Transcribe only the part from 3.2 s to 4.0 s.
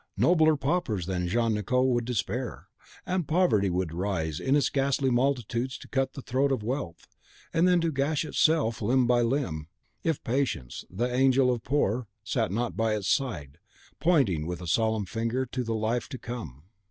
Poverty would